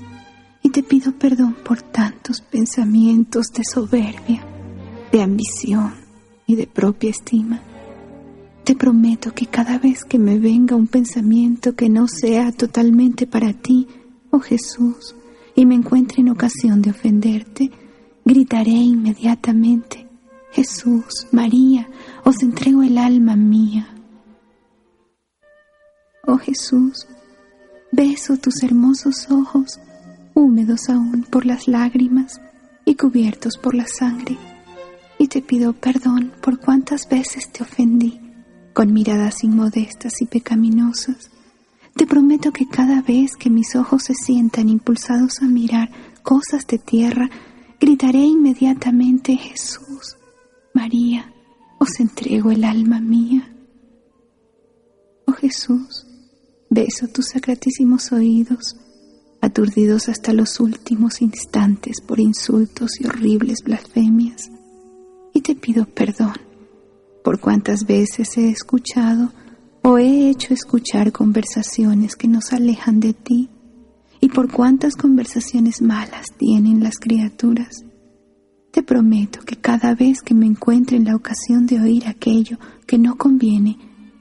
y 0.64 0.70
te 0.70 0.84
pido 0.84 1.14
perdón 1.14 1.56
por 1.64 1.82
tantos 1.82 2.42
pensamientos 2.42 3.48
de 3.54 3.64
soberbia, 3.64 4.46
de 5.12 5.22
ambición 5.22 5.94
y 6.46 6.56
de 6.56 6.68
propia 6.68 7.10
estima. 7.10 7.62
Te 8.64 8.76
prometo 8.76 9.34
que 9.34 9.48
cada 9.48 9.80
vez 9.80 10.06
que 10.06 10.20
me 10.20 10.38
venga 10.38 10.76
un 10.76 10.88
pensamiento 10.88 11.76
que 11.76 11.90
no 11.90 12.08
sea 12.08 12.52
totalmente 12.52 13.26
para 13.26 13.54
ti, 13.54 13.88
oh 14.30 14.40
Jesús, 14.40 15.16
y 15.62 15.66
me 15.68 15.76
encuentre 15.76 16.22
en 16.22 16.30
ocasión 16.30 16.82
de 16.82 16.90
ofenderte, 16.90 17.70
gritaré 18.26 18.72
inmediatamente, 18.72 20.08
Jesús, 20.52 21.28
María, 21.32 21.88
os 22.24 22.42
entrego 22.42 22.82
el 22.82 22.98
alma 22.98 23.36
mía. 23.36 23.88
Oh 26.26 26.40
Jesús, 26.40 27.06
beso 27.92 28.38
tus 28.38 28.64
hermosos 28.64 29.30
ojos, 29.30 29.80
húmedos 30.34 30.90
aún 30.90 31.28
por 31.30 31.46
las 31.46 31.68
lágrimas 31.68 32.42
y 32.84 32.96
cubiertos 32.96 33.60
por 33.60 33.76
la 33.76 33.86
sangre, 33.86 34.40
y 35.20 35.28
te 35.28 35.44
pido 35.44 35.74
perdón 35.74 36.32
por 36.42 36.60
cuantas 36.60 37.08
veces 37.08 37.52
te 37.52 37.62
ofendí 37.62 38.20
con 38.74 38.92
miradas 38.92 39.44
inmodestas 39.44 40.24
y 40.24 40.26
pecaminosas 40.26 41.30
te 41.96 42.06
prometo 42.06 42.52
que 42.52 42.68
cada 42.68 43.02
vez 43.02 43.36
que 43.36 43.50
mis 43.50 43.76
ojos 43.76 44.04
se 44.04 44.14
sientan 44.14 44.70
impulsados 44.70 45.42
a 45.42 45.48
mirar 45.48 45.92
cosas 46.24 46.66
de 46.68 46.78
tierra, 46.78 47.30
gritaré 47.80 48.20
inmediatamente, 48.20 49.36
Jesús, 49.36 50.18
María, 50.74 51.34
os 51.80 52.00
entrego 52.00 52.52
el 52.52 52.64
alma 52.64 53.00
mía. 53.00 53.54
Oh 55.26 55.34
Jesús, 55.34 56.06
beso 56.70 57.08
tus 57.08 57.30
sacratísimos 57.34 58.12
oídos, 58.12 58.78
aturdidos 59.42 60.10
hasta 60.10 60.34
los 60.34 60.60
últimos 60.60 61.22
instantes 61.22 62.02
por 62.02 62.20
insultos 62.20 63.02
y 63.02 63.08
horribles 63.08 63.60
blasfemias, 63.64 64.50
y 65.34 65.42
te 65.42 65.56
pido 65.56 65.86
perdón 65.86 66.36
por 67.24 67.40
cuantas 67.40 67.86
veces 67.86 68.38
he 68.38 68.50
escuchado 68.50 69.32
o 69.84 69.98
he 69.98 70.30
hecho 70.30 70.54
escuchar 70.54 71.12
conversaciones 71.12 72.16
que 72.16 72.28
nos 72.28 72.54
alejan 72.54 73.00
de 73.00 73.14
ti 73.14 73.50
y 74.20 74.30
por 74.30 74.52
cuántas 74.52 74.96
conversaciones 74.96 75.82
malas 75.82 76.28
tienen 76.38 76.84
las 76.84 77.00
criaturas. 77.00 77.84
Te 78.72 78.84
prometo 78.84 79.42
que 79.42 79.58
cada 79.58 79.96
vez 79.96 80.22
que 80.22 80.36
me 80.36 80.46
encuentre 80.46 80.98
en 80.98 81.06
la 81.06 81.16
ocasión 81.16 81.66
de 81.66 81.80
oír 81.80 82.08
aquello 82.08 82.58
que 82.86 82.98
no 82.98 83.18
conviene, 83.18 83.78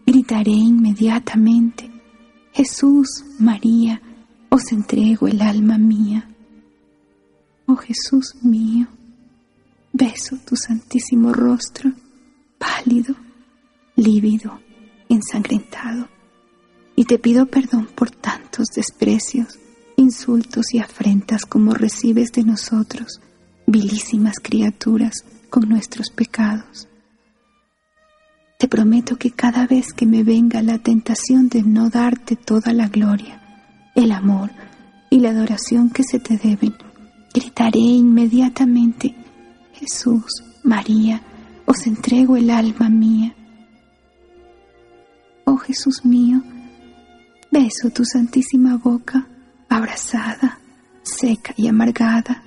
gritaré 0.06 0.52
inmediatamente, 0.52 1.90
Jesús, 2.52 3.24
María, 3.38 4.00
os 4.48 4.72
entrego 4.72 5.28
el 5.28 5.40
alma 5.42 5.78
mía. 5.78 6.28
Oh 7.66 7.76
Jesús 7.76 8.34
mío, 8.42 8.88
beso 9.92 10.36
tu 10.44 10.56
santísimo 10.56 11.32
rostro, 11.32 11.92
pálido, 12.58 13.14
lívido 13.94 14.58
ensangrentado, 15.14 16.08
y 16.96 17.04
te 17.04 17.18
pido 17.18 17.46
perdón 17.46 17.88
por 17.94 18.10
tantos 18.10 18.68
desprecios, 18.74 19.58
insultos 19.96 20.72
y 20.72 20.78
afrentas 20.78 21.44
como 21.44 21.74
recibes 21.74 22.32
de 22.32 22.44
nosotros, 22.44 23.20
vilísimas 23.66 24.36
criaturas, 24.42 25.24
con 25.50 25.68
nuestros 25.68 26.10
pecados. 26.10 26.88
Te 28.58 28.68
prometo 28.68 29.16
que 29.16 29.30
cada 29.30 29.66
vez 29.66 29.92
que 29.92 30.06
me 30.06 30.22
venga 30.22 30.62
la 30.62 30.78
tentación 30.78 31.48
de 31.48 31.62
no 31.62 31.90
darte 31.90 32.36
toda 32.36 32.72
la 32.72 32.88
gloria, 32.88 33.40
el 33.94 34.12
amor 34.12 34.50
y 35.10 35.18
la 35.18 35.30
adoración 35.30 35.90
que 35.90 36.04
se 36.04 36.20
te 36.20 36.36
deben. 36.36 36.74
Gritaré 37.34 37.80
inmediatamente, 37.80 39.14
Jesús, 39.74 40.44
María, 40.62 41.22
os 41.66 41.86
entrego 41.86 42.36
el 42.36 42.50
alma 42.50 42.88
mía. 42.88 43.34
Jesús 45.60 46.04
mío, 46.04 46.42
beso 47.50 47.90
tu 47.90 48.04
santísima 48.04 48.76
boca, 48.76 49.26
abrazada, 49.68 50.58
seca 51.02 51.54
y 51.56 51.68
amargada, 51.68 52.42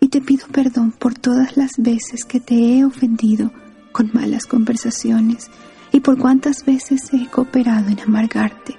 y 0.00 0.08
te 0.08 0.20
pido 0.20 0.46
perdón 0.48 0.92
por 0.92 1.14
todas 1.14 1.56
las 1.56 1.72
veces 1.78 2.24
que 2.24 2.40
te 2.40 2.54
he 2.54 2.84
ofendido 2.84 3.52
con 3.92 4.10
malas 4.12 4.46
conversaciones 4.46 5.50
y 5.92 6.00
por 6.00 6.18
cuántas 6.18 6.64
veces 6.64 7.12
he 7.12 7.26
cooperado 7.28 7.88
en 7.88 8.00
amargarte 8.00 8.76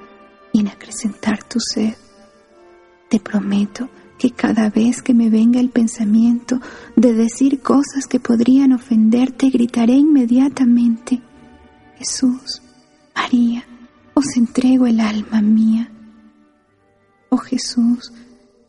y 0.52 0.60
en 0.60 0.68
acrecentar 0.68 1.44
tu 1.44 1.60
sed. 1.60 1.96
Te 3.10 3.20
prometo 3.20 3.90
que 4.18 4.32
cada 4.32 4.70
vez 4.70 5.02
que 5.02 5.14
me 5.14 5.30
venga 5.30 5.60
el 5.60 5.70
pensamiento 5.70 6.60
de 6.96 7.14
decir 7.14 7.62
cosas 7.62 8.08
que 8.08 8.20
podrían 8.20 8.74
ofenderte, 8.74 9.50
gritaré 9.50 9.94
inmediatamente, 9.94 11.22
Jesús, 11.98 12.62
María, 13.26 13.66
os 14.14 14.38
entrego 14.38 14.86
el 14.86 15.00
alma 15.00 15.42
mía. 15.42 15.90
Oh 17.30 17.38
Jesús, 17.38 18.14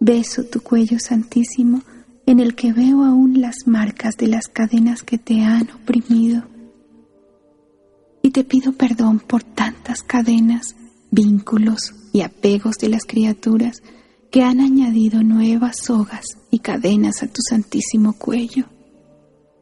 beso 0.00 0.44
tu 0.44 0.62
cuello 0.62 0.98
santísimo 0.98 1.82
en 2.24 2.40
el 2.40 2.54
que 2.54 2.72
veo 2.72 3.04
aún 3.04 3.42
las 3.42 3.66
marcas 3.66 4.16
de 4.16 4.28
las 4.28 4.48
cadenas 4.48 5.02
que 5.02 5.18
te 5.18 5.42
han 5.42 5.68
oprimido. 5.70 6.44
Y 8.22 8.30
te 8.30 8.44
pido 8.44 8.72
perdón 8.72 9.18
por 9.18 9.42
tantas 9.42 10.02
cadenas, 10.02 10.74
vínculos 11.10 11.92
y 12.14 12.22
apegos 12.22 12.76
de 12.76 12.88
las 12.88 13.04
criaturas 13.04 13.82
que 14.30 14.42
han 14.42 14.60
añadido 14.60 15.22
nuevas 15.22 15.80
sogas 15.82 16.24
y 16.50 16.60
cadenas 16.60 17.22
a 17.22 17.26
tu 17.26 17.42
santísimo 17.46 18.14
cuello. 18.14 18.64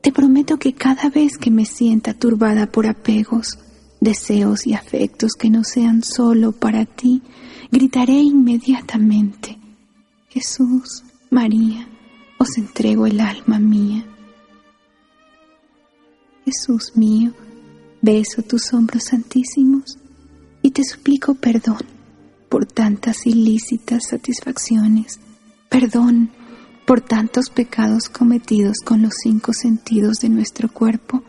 Te 0.03 0.13
prometo 0.13 0.57
que 0.57 0.75
cada 0.75 1.09
vez 1.09 1.37
que 1.37 1.51
me 1.51 1.65
sienta 1.65 2.15
turbada 2.15 2.67
por 2.71 2.87
apegos, 2.87 3.59
deseos 4.05 4.67
y 4.67 4.75
afectos 4.75 5.33
que 5.33 5.51
no 5.51 5.65
sean 5.65 6.03
solo 6.03 6.53
para 6.53 6.85
ti, 6.85 7.23
gritaré 7.73 8.13
inmediatamente, 8.13 9.59
Jesús, 10.29 11.03
María, 11.31 11.89
os 12.39 12.59
entrego 12.59 13.07
el 13.07 13.19
alma 13.19 13.59
mía. 13.59 14.05
Jesús 16.45 16.93
mío, 16.95 17.33
beso 18.03 18.43
tus 18.43 18.73
hombros 18.75 19.05
santísimos 19.05 19.97
y 20.61 20.71
te 20.71 20.85
suplico 20.85 21.35
perdón 21.35 21.81
por 22.51 22.67
tantas 22.67 23.27
ilícitas 23.27 24.03
satisfacciones, 24.11 25.19
perdón 25.71 26.31
por 26.85 27.01
tantos 27.01 27.49
pecados 27.49 28.11
cometidos 28.11 28.77
con 28.85 29.01
los 29.01 29.15
cinco 29.23 29.55
sentidos 29.55 30.19
de 30.19 30.29
nuestro 30.29 30.71
cuerpo. 30.71 31.23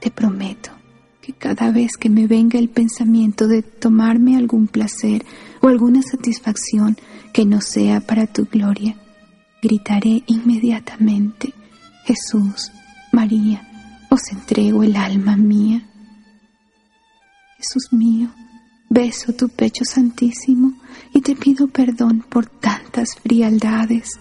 Te 0.00 0.10
prometo 0.10 0.77
cada 1.32 1.70
vez 1.70 1.96
que 1.98 2.08
me 2.08 2.26
venga 2.26 2.58
el 2.58 2.68
pensamiento 2.68 3.46
de 3.46 3.62
tomarme 3.62 4.36
algún 4.36 4.66
placer 4.66 5.24
o 5.60 5.68
alguna 5.68 6.02
satisfacción 6.02 6.96
que 7.32 7.44
no 7.44 7.60
sea 7.60 8.00
para 8.00 8.26
tu 8.26 8.46
gloria, 8.46 8.96
gritaré 9.62 10.22
inmediatamente, 10.26 11.52
Jesús, 12.04 12.72
María, 13.12 13.68
os 14.10 14.20
entrego 14.32 14.82
el 14.82 14.96
alma 14.96 15.36
mía. 15.36 15.86
Jesús 17.58 17.92
mío, 17.92 18.30
beso 18.88 19.32
tu 19.32 19.48
pecho 19.48 19.84
santísimo 19.84 20.72
y 21.12 21.20
te 21.20 21.34
pido 21.36 21.68
perdón 21.68 22.24
por 22.28 22.46
tantas 22.46 23.16
frialdades, 23.22 24.12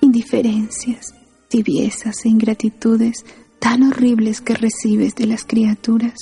indiferencias, 0.00 1.14
tibiezas 1.48 2.24
e 2.24 2.28
ingratitudes 2.28 3.24
tan 3.58 3.82
horribles 3.82 4.40
que 4.40 4.54
recibes 4.54 5.14
de 5.14 5.26
las 5.26 5.44
criaturas. 5.44 6.14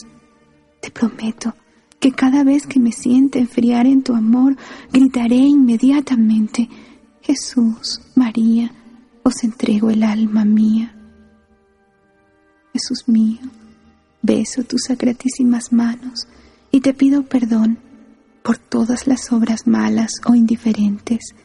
Te 0.83 0.91
prometo 0.91 1.55
que 2.01 2.11
cada 2.11 2.43
vez 2.43 2.67
que 2.67 2.81
me 2.81 2.91
siente 2.91 3.39
enfriar 3.39 3.87
en 3.87 4.03
tu 4.03 4.15
amor, 4.17 4.57
gritaré 4.93 5.37
inmediatamente, 5.37 6.69
Jesús, 7.23 8.01
María, 8.17 8.73
os 9.23 9.45
entrego 9.45 9.91
el 9.91 10.03
alma 10.03 10.45
mía. 10.45 10.93
Jesús 12.73 13.05
mío, 13.07 13.39
beso 14.23 14.65
tus 14.65 14.83
sacratísimas 14.89 15.73
manos 15.73 16.27
y 16.73 16.81
te 16.81 16.95
pido 16.95 17.23
perdón 17.23 17.79
por 18.43 18.59
todas 18.59 19.07
las 19.07 19.31
obras 19.31 19.69
malas 19.69 20.11
o 20.27 20.35
indiferentes, 20.35 21.37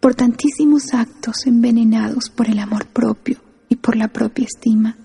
por 0.00 0.16
tantísimos 0.16 0.94
actos 0.94 1.46
envenenados 1.46 2.28
por 2.28 2.50
el 2.50 2.58
amor 2.58 2.86
propio 2.86 3.38
y 3.68 3.76
por 3.76 3.94
la 3.94 4.08
propia 4.08 4.46
estima. 4.46 4.96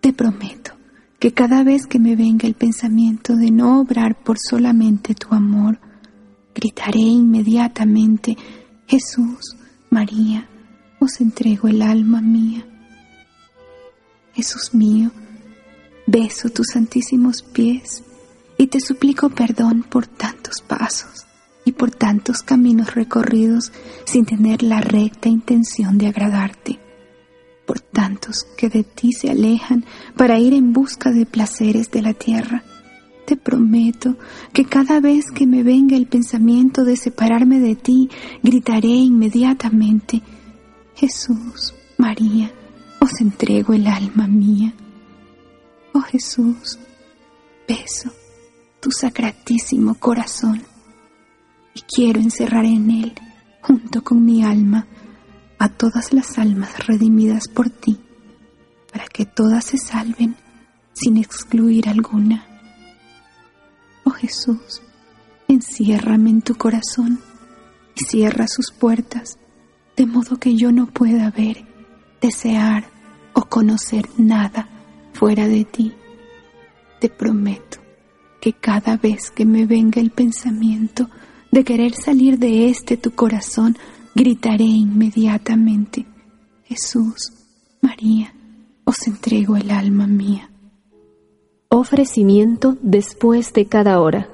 Te 0.00 0.12
prometo 0.12 0.77
que 1.18 1.32
cada 1.32 1.64
vez 1.64 1.86
que 1.86 1.98
me 1.98 2.14
venga 2.14 2.46
el 2.46 2.54
pensamiento 2.54 3.34
de 3.36 3.50
no 3.50 3.80
obrar 3.80 4.22
por 4.22 4.36
solamente 4.38 5.14
tu 5.14 5.34
amor, 5.34 5.80
gritaré 6.54 7.00
inmediatamente 7.00 8.36
Jesús, 8.86 9.56
María, 9.90 10.48
os 11.00 11.20
entrego 11.20 11.68
el 11.68 11.82
alma 11.82 12.20
mía. 12.20 12.64
Jesús 14.34 14.72
mío, 14.72 15.10
beso 16.06 16.50
tus 16.50 16.68
santísimos 16.72 17.42
pies 17.42 18.04
y 18.56 18.68
te 18.68 18.80
suplico 18.80 19.30
perdón 19.30 19.82
por 19.82 20.06
tantos 20.06 20.62
pasos 20.66 21.26
y 21.64 21.72
por 21.72 21.90
tantos 21.90 22.42
caminos 22.42 22.94
recorridos 22.94 23.72
sin 24.04 24.24
tener 24.24 24.62
la 24.62 24.80
recta 24.80 25.28
intención 25.28 25.98
de 25.98 26.06
agradarte, 26.06 26.78
tantos 27.92 28.46
que 28.56 28.68
de 28.68 28.84
ti 28.84 29.12
se 29.12 29.30
alejan 29.30 29.84
para 30.16 30.38
ir 30.38 30.54
en 30.54 30.72
busca 30.72 31.10
de 31.10 31.26
placeres 31.26 31.90
de 31.90 32.02
la 32.02 32.14
tierra 32.14 32.64
te 33.28 33.36
prometo 33.36 34.16
que 34.54 34.64
cada 34.64 35.00
vez 35.00 35.26
que 35.30 35.46
me 35.46 35.62
venga 35.62 35.98
el 35.98 36.06
pensamiento 36.06 36.82
de 36.82 36.96
separarme 36.96 37.60
de 37.60 37.74
ti, 37.74 38.08
gritaré 38.42 38.88
inmediatamente, 38.88 40.22
Jesús, 40.94 41.74
María, 41.98 42.50
os 43.02 43.20
entrego 43.20 43.74
el 43.74 43.86
alma 43.86 44.26
mía. 44.26 44.72
Oh 45.92 46.00
Jesús, 46.00 46.78
beso 47.68 48.10
tu 48.80 48.90
sacratísimo 48.90 49.96
corazón 49.96 50.62
y 51.74 51.82
quiero 51.82 52.20
encerrar 52.20 52.64
en 52.64 52.90
él, 52.90 53.12
junto 53.60 54.02
con 54.02 54.24
mi 54.24 54.42
alma, 54.42 54.86
a 55.58 55.68
todas 55.68 56.12
las 56.12 56.38
almas 56.38 56.86
redimidas 56.86 57.48
por 57.48 57.70
ti, 57.70 57.98
para 58.92 59.06
que 59.06 59.26
todas 59.26 59.64
se 59.64 59.78
salven 59.78 60.36
sin 60.92 61.16
excluir 61.16 61.88
alguna. 61.88 62.46
Oh 64.04 64.10
Jesús, 64.10 64.82
enciérrame 65.48 66.30
en 66.30 66.42
tu 66.42 66.54
corazón 66.54 67.20
y 67.94 68.04
cierra 68.04 68.46
sus 68.46 68.70
puertas, 68.72 69.38
de 69.96 70.06
modo 70.06 70.38
que 70.38 70.54
yo 70.56 70.72
no 70.72 70.86
pueda 70.86 71.30
ver, 71.30 71.64
desear 72.20 72.88
o 73.32 73.42
conocer 73.42 74.08
nada 74.16 74.68
fuera 75.12 75.48
de 75.48 75.64
ti. 75.64 75.92
Te 77.00 77.08
prometo 77.08 77.78
que 78.40 78.52
cada 78.52 78.96
vez 78.96 79.30
que 79.30 79.44
me 79.44 79.66
venga 79.66 80.00
el 80.00 80.10
pensamiento 80.10 81.08
de 81.50 81.64
querer 81.64 81.94
salir 81.94 82.38
de 82.38 82.68
este 82.68 82.96
tu 82.96 83.12
corazón, 83.12 83.76
gritaré 84.18 84.64
inmediatamente, 84.64 86.04
Jesús, 86.64 87.32
María, 87.80 88.34
os 88.84 89.06
entrego 89.06 89.56
el 89.56 89.70
alma 89.70 90.08
mía. 90.08 90.50
Ofrecimiento 91.68 92.76
después 92.82 93.52
de 93.52 93.66
cada 93.66 94.00
hora. 94.00 94.28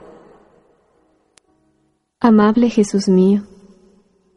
Amable 2.19 2.71
Jesús 2.71 3.09
mío, 3.11 3.43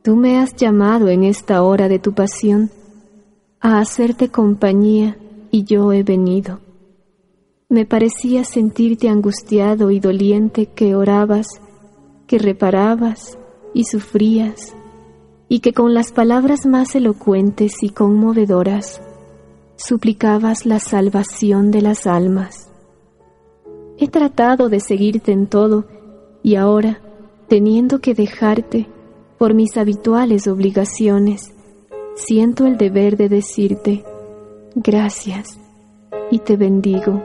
tú 0.03 0.17
me 0.17 0.37
has 0.37 0.53
llamado 0.53 1.07
en 1.07 1.23
esta 1.23 1.63
hora 1.63 1.87
de 1.87 1.99
tu 1.99 2.13
pasión 2.13 2.69
a 3.61 3.79
hacerte 3.79 4.27
compañía 4.27 5.17
y 5.49 5.63
yo 5.63 5.93
he 5.93 6.03
venido. 6.03 6.59
Me 7.69 7.85
parecía 7.85 8.43
sentirte 8.43 9.07
angustiado 9.07 9.91
y 9.91 10.01
doliente 10.01 10.65
que 10.65 10.93
orabas, 10.93 11.47
que 12.27 12.37
reparabas 12.37 13.37
y 13.73 13.85
sufrías, 13.85 14.76
y 15.49 15.59
que 15.59 15.73
con 15.73 15.93
las 15.93 16.11
palabras 16.11 16.65
más 16.65 16.95
elocuentes 16.95 17.81
y 17.81 17.89
conmovedoras 17.89 19.01
suplicabas 19.77 20.65
la 20.65 20.79
salvación 20.79 21.71
de 21.71 21.81
las 21.81 22.07
almas. 22.07 22.69
He 23.97 24.07
tratado 24.07 24.69
de 24.69 24.79
seguirte 24.79 25.31
en 25.31 25.47
todo 25.47 25.85
y 26.43 26.55
ahora, 26.55 26.99
teniendo 27.47 27.99
que 27.99 28.13
dejarte 28.13 28.87
por 29.37 29.53
mis 29.53 29.77
habituales 29.77 30.47
obligaciones, 30.47 31.53
siento 32.15 32.65
el 32.65 32.77
deber 32.77 33.17
de 33.17 33.29
decirte 33.29 34.03
gracias 34.75 35.57
y 36.29 36.39
te 36.39 36.57
bendigo. 36.57 37.23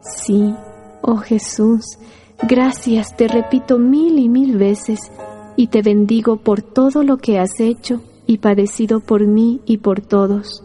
Sí, 0.00 0.54
oh 1.02 1.18
Jesús, 1.18 1.98
gracias 2.42 3.16
te 3.16 3.28
repito 3.28 3.78
mil 3.78 4.18
y 4.18 4.28
mil 4.28 4.56
veces 4.56 5.12
y 5.56 5.68
te 5.68 5.82
bendigo 5.82 6.36
por 6.36 6.62
todo 6.62 7.02
lo 7.02 7.18
que 7.18 7.38
has 7.38 7.60
hecho 7.60 8.00
y 8.26 8.38
padecido 8.38 9.00
por 9.00 9.26
mí 9.26 9.60
y 9.66 9.78
por 9.78 10.00
todos. 10.00 10.64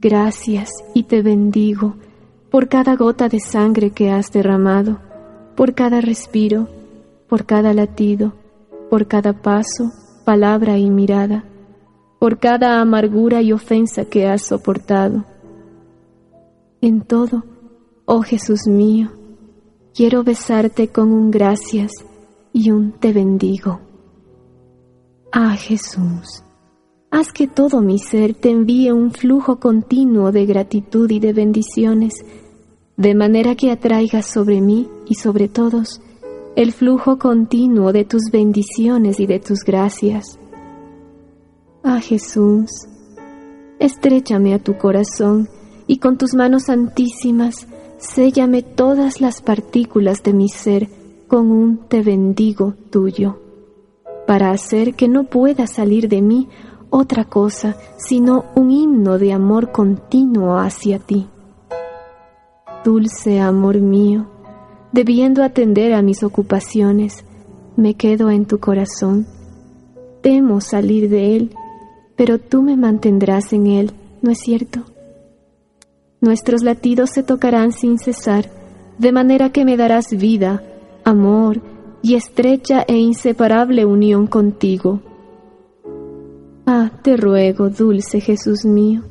Gracias 0.00 0.70
y 0.94 1.04
te 1.04 1.22
bendigo 1.22 1.94
por 2.50 2.68
cada 2.68 2.94
gota 2.96 3.28
de 3.28 3.40
sangre 3.40 3.90
que 3.90 4.10
has 4.10 4.30
derramado, 4.30 5.00
por 5.56 5.74
cada 5.74 6.00
respiro, 6.00 6.68
por 7.28 7.46
cada 7.46 7.74
latido, 7.74 8.32
por 8.90 9.06
cada 9.06 9.32
paso, 9.32 9.90
palabra 10.24 10.78
y 10.78 10.90
mirada, 10.90 11.44
por 12.18 12.38
cada 12.38 12.80
amargura 12.80 13.42
y 13.42 13.52
ofensa 13.52 14.04
que 14.04 14.26
has 14.26 14.46
soportado. 14.46 15.24
En 16.80 17.00
todo, 17.02 17.44
oh 18.04 18.22
Jesús 18.22 18.66
mío, 18.66 19.10
quiero 19.94 20.22
besarte 20.22 20.88
con 20.88 21.12
un 21.12 21.30
gracias 21.30 21.92
y 22.54 22.70
un 22.70 22.92
te 22.92 23.12
bendigo. 23.12 23.80
Ah 25.32 25.56
Jesús, 25.56 26.44
haz 27.10 27.32
que 27.32 27.48
todo 27.48 27.80
mi 27.80 27.98
ser 27.98 28.32
te 28.34 28.50
envíe 28.50 28.92
un 28.92 29.10
flujo 29.10 29.58
continuo 29.58 30.30
de 30.30 30.46
gratitud 30.46 31.10
y 31.10 31.18
de 31.18 31.32
bendiciones, 31.32 32.14
de 32.96 33.14
manera 33.16 33.56
que 33.56 33.72
atraigas 33.72 34.26
sobre 34.26 34.60
mí 34.60 34.88
y 35.04 35.16
sobre 35.16 35.48
todos 35.48 36.00
el 36.54 36.72
flujo 36.72 37.18
continuo 37.18 37.92
de 37.92 38.04
tus 38.04 38.30
bendiciones 38.32 39.18
y 39.18 39.26
de 39.26 39.40
tus 39.40 39.64
gracias. 39.66 40.38
Ah 41.82 42.00
Jesús, 42.00 42.70
estrechame 43.80 44.54
a 44.54 44.60
tu 44.60 44.78
corazón 44.78 45.48
y 45.88 45.98
con 45.98 46.18
tus 46.18 46.34
manos 46.34 46.66
santísimas 46.66 47.66
séllame 47.98 48.62
todas 48.62 49.20
las 49.20 49.42
partículas 49.42 50.22
de 50.22 50.32
mi 50.32 50.48
ser 50.48 50.88
con 51.26 51.50
un 51.50 51.78
te 51.88 52.02
bendigo 52.02 52.74
tuyo, 52.90 53.38
para 54.26 54.50
hacer 54.50 54.94
que 54.94 55.08
no 55.08 55.24
pueda 55.24 55.66
salir 55.66 56.08
de 56.08 56.22
mí 56.22 56.48
otra 56.90 57.24
cosa 57.24 57.76
sino 57.96 58.44
un 58.54 58.70
himno 58.70 59.18
de 59.18 59.32
amor 59.32 59.72
continuo 59.72 60.58
hacia 60.58 60.98
ti. 60.98 61.26
Dulce 62.84 63.40
amor 63.40 63.80
mío, 63.80 64.26
debiendo 64.92 65.42
atender 65.42 65.92
a 65.94 66.02
mis 66.02 66.22
ocupaciones, 66.22 67.24
me 67.76 67.94
quedo 67.94 68.30
en 68.30 68.46
tu 68.46 68.60
corazón. 68.60 69.26
Temo 70.20 70.60
salir 70.60 71.08
de 71.08 71.36
él, 71.36 71.50
pero 72.16 72.38
tú 72.38 72.62
me 72.62 72.76
mantendrás 72.76 73.52
en 73.52 73.66
él, 73.66 73.92
¿no 74.22 74.30
es 74.30 74.38
cierto? 74.38 74.84
Nuestros 76.20 76.62
latidos 76.62 77.10
se 77.10 77.22
tocarán 77.22 77.72
sin 77.72 77.98
cesar, 77.98 78.50
de 78.98 79.12
manera 79.12 79.50
que 79.50 79.64
me 79.64 79.76
darás 79.76 80.10
vida, 80.10 80.62
amor 81.04 81.60
y 82.02 82.14
estrecha 82.14 82.84
e 82.86 82.96
inseparable 82.96 83.84
unión 83.84 84.26
contigo. 84.26 85.00
Ah, 86.66 86.90
te 87.02 87.16
ruego, 87.16 87.68
dulce 87.68 88.20
Jesús 88.20 88.64
mío, 88.64 89.02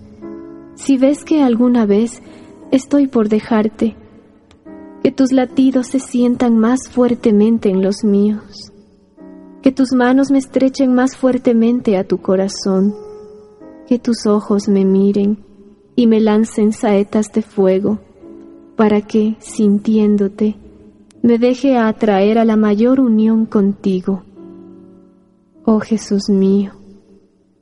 si 0.75 0.97
ves 0.97 1.23
que 1.23 1.43
alguna 1.43 1.85
vez 1.85 2.21
estoy 2.71 3.07
por 3.07 3.29
dejarte, 3.29 3.95
que 5.03 5.11
tus 5.11 5.31
latidos 5.31 5.87
se 5.87 5.99
sientan 5.99 6.57
más 6.57 6.89
fuertemente 6.89 7.69
en 7.69 7.83
los 7.83 8.03
míos, 8.03 8.71
que 9.61 9.71
tus 9.71 9.93
manos 9.93 10.31
me 10.31 10.39
estrechen 10.39 10.95
más 10.95 11.15
fuertemente 11.15 11.97
a 11.97 12.03
tu 12.03 12.19
corazón, 12.19 12.95
que 13.87 13.99
tus 13.99 14.25
ojos 14.25 14.67
me 14.67 14.85
miren 14.85 15.43
y 15.95 16.07
me 16.07 16.19
lancen 16.19 16.73
saetas 16.73 17.31
de 17.33 17.43
fuego, 17.43 17.99
para 18.75 19.01
que, 19.01 19.35
sintiéndote, 19.39 20.55
me 21.23 21.39
deje 21.39 21.77
atraer 21.77 22.37
a 22.37 22.43
la 22.43 22.57
mayor 22.57 22.99
unión 22.99 23.45
contigo. 23.45 24.23
Oh 25.63 25.79
Jesús 25.79 26.29
mío, 26.29 26.73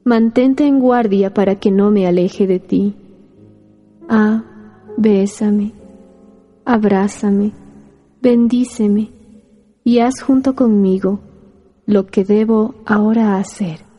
mantente 0.04 0.66
en 0.66 0.80
guardia 0.80 1.32
para 1.32 1.56
que 1.56 1.70
no 1.70 1.92
me 1.92 2.08
aleje 2.08 2.48
de 2.48 2.60
ti. 2.60 2.96
Ah, 4.10 4.44
bésame, 4.98 5.74
abrázame, 6.66 7.52
bendíceme 8.20 9.12
y 9.84 10.00
haz 10.00 10.22
junto 10.22 10.56
conmigo 10.56 11.20
lo 11.86 12.08
que 12.08 12.24
debo 12.24 12.74
ahora 12.88 13.38
hacer. 13.38 13.91